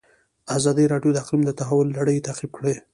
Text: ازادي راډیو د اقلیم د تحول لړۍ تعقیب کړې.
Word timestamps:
ازادي 0.57 0.85
راډیو 0.93 1.11
د 1.13 1.17
اقلیم 1.23 1.41
د 1.45 1.51
تحول 1.59 1.87
لړۍ 1.97 2.17
تعقیب 2.27 2.51
کړې. 2.57 2.75